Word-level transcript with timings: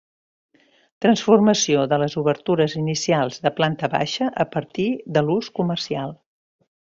Transformació 1.05 1.83
de 1.91 1.99
les 2.03 2.15
obertures 2.21 2.75
inicials 2.79 3.37
de 3.47 3.53
planta 3.61 3.91
baixa 3.97 4.31
a 4.45 4.47
partir 4.57 4.87
de 5.19 5.25
l'ús 5.29 5.53
comercial. 5.61 6.19